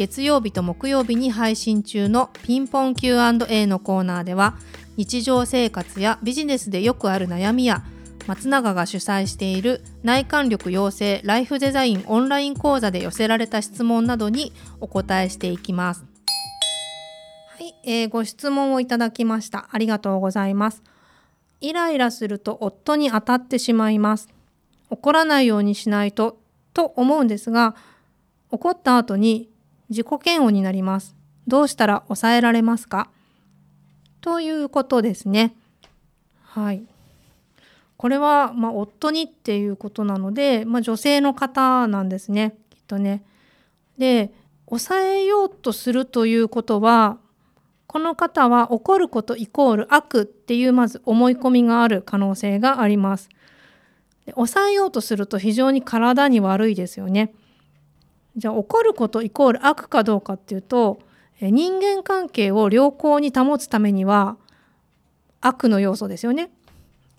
[0.00, 4.56] 月曜日と木曜日に配信中のピンポン Q&A のコーナーでは
[4.96, 7.84] 日常生活やビジネスでよくある悩みや
[8.26, 16.06] 松永が主催している内観力養成ライフデザインオンライン講座で寄せられた質問などにお答えしていきます。
[17.48, 19.68] はい、えー、ご質問をいただきました。
[19.70, 20.82] ありがとうございます。
[21.60, 24.30] イライラすると夫に当たってしまいます。
[24.88, 26.38] 怒らないようにしないと
[26.72, 27.76] と思うんですが、
[28.50, 29.49] 怒った後に
[29.90, 31.14] 自己嫌悪になります。
[31.46, 33.10] どうしたら抑えられますか？
[34.20, 35.54] ということですね。
[36.42, 36.82] はい。
[37.96, 42.56] これは、まあ、夫にっていうことなので、まあ、女性の方なんですね。
[42.70, 43.22] きっとね。
[43.98, 44.32] で、
[44.66, 47.18] 抑えようとするということは、
[47.86, 53.28] この方は怒ることイコール悪っていうまず思い込みがある可能性があります。
[54.26, 57.34] で抑えようとすると非常に体に悪いですよね。
[58.40, 60.98] じゃあ怒ることイコール悪かどうかっていうと
[61.42, 64.38] 人間関係を良好に保つためには
[65.42, 66.50] 悪の要素ですよね。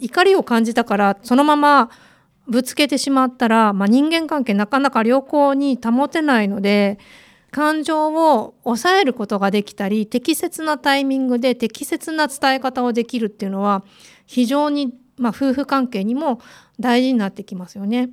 [0.00, 1.90] 怒りを感じたからそのまま
[2.48, 6.98] ぶつけてしまったら、まあ、人間関係なかなか良好に保てないので
[7.50, 13.84] 感情を抑えることができたり適切なタイミングで適切な伝え方をできるっていうのは
[14.26, 16.40] 非常に、まあ、夫婦関係にも
[16.80, 18.08] 大事になってきますよね。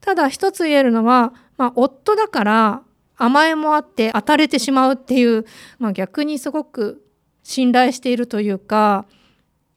[0.00, 2.82] ただ一つ言えるのはまあ、夫だから
[3.16, 5.44] 甘えもあって当たれてしまうっていう、
[5.78, 7.04] まあ、逆にすごく
[7.42, 9.04] 信頼しているというか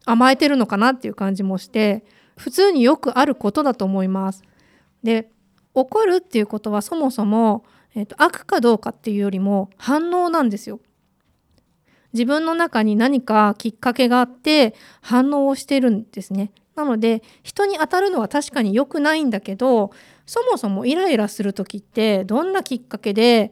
[0.06, 2.06] 甘えてるのかなっていう感じもして
[2.38, 4.44] 普通によくあることだと思います。
[5.04, 5.30] で
[5.74, 7.66] 怒るっていうことはそもそも、
[7.96, 10.80] えーと、悪かどうかっていうよりも反応なんですよ。
[12.14, 16.52] 自分の中に何かきっかけがあって反応をしてるんですね。
[16.76, 19.92] なので人に当たるのは確かに良くないんだけど
[20.26, 23.52] そもそもイライラする時ってどんなきっかけで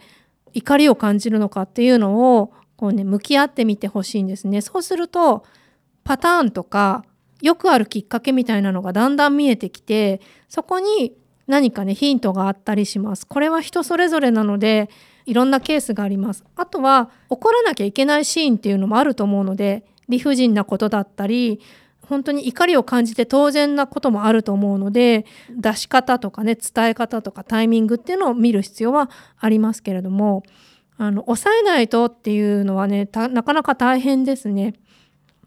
[0.53, 4.61] 怒りを感じるのかっていうのをこうね向き合ってみてほしいんですね。
[4.61, 5.43] そうすると
[6.03, 7.03] パターンとか
[7.41, 11.13] よくあるきっかけみたいなのがだんだん見えてきてそこに
[11.47, 13.27] 何かねヒントがあったりします。
[13.27, 14.89] これは人それぞれなので
[15.25, 16.43] いろんなケースがあります。
[16.55, 21.59] あとは怒らなきゃいけないシーンっていうのもあると思うので理不尽なことだったり
[22.09, 30.43] 本当に怒りを感じて当然なこともあると思うので出し方とかね伝え方とかタイミングっていうのを見る必要はありますけれども
[30.97, 34.73] あの抑えないとっていうのはねなかなか大変ですね。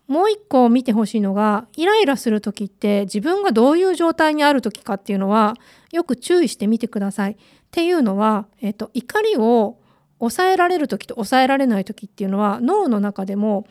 [0.08, 5.54] もう一個見てほしいのがイライラする時って自分がどういう状態にある時かっていうのは
[5.90, 7.32] よく注意してみてください。
[7.32, 7.36] っ
[7.70, 9.78] ていうのは、えっと、怒りを
[10.18, 13.66] 抑えられる時と抑えられない時っていうのは脳の中でも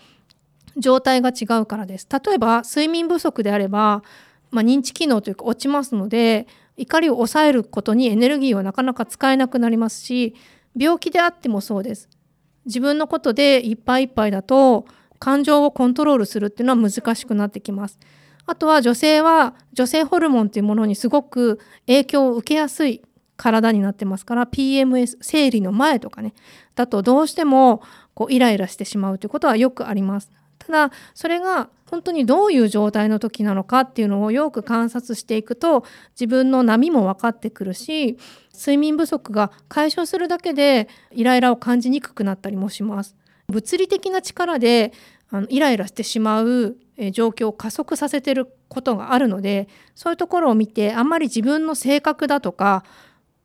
[0.78, 2.08] 状態が違うからです。
[2.12, 4.04] 例えば睡眠不足であれば、
[4.52, 10.36] まあ、認知機能というか落ちますので怒りを抑えることにエネルギーはなかなか使えなくなりますし
[10.76, 12.10] 病気であってもそうです。
[12.66, 14.86] 自分のことでいっぱいいっぱいだと
[15.20, 18.00] 感情をコントロールするっていうのは難しくなってきます。
[18.46, 23.02] あとは女性は女性ホルモンっていうものにすごく影響を受けやすい
[23.38, 26.34] 体になってますから PMS 生理の前とかね
[26.76, 27.82] だとどうしても
[28.14, 30.32] こうイライラしてしまうということはよくあります。
[30.66, 35.84] ただそれが本当にどういう状態の時なのかっていうのをよく観察していくと
[36.14, 38.18] 自分の波も分かってくるし
[38.54, 43.16] 睡眠不足が解消するだけでイライラを感じにくくなったりもします。
[43.50, 44.94] 物理的な力で
[45.30, 46.78] あのイライラしてしまう
[47.12, 52.84] 状況を加速させてることがあるのでそういうところを見てあんまり自分の性格だとか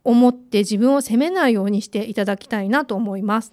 [0.05, 3.53] 思って自分を責めないようにしていただきたいなと思います。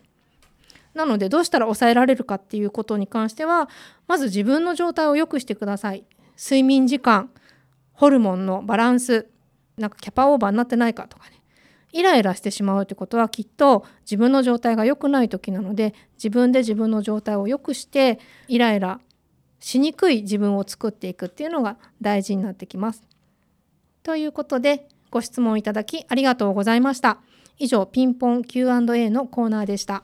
[0.94, 3.70] なのでどうしたら抑えられるかっていうことに関しては
[4.08, 6.04] まず自分の状態を良くしてください
[6.38, 7.30] 睡眠時間
[7.94, 9.28] ホルモンのバランス
[9.78, 11.42] なんかキャパオーバーになってないかとかね
[11.94, 19.00] イライラしてしまうってことはきっと自分の状態が良くない時なので自分で自分の状態を良くしてイライラ
[19.60, 23.04] しにくい自分を作っていくっていうのが大事になってきます。
[24.02, 27.20] ということでご質問いただきありがとうございました。
[27.60, 30.04] 以上ピンポン Q&A のコーナーでした。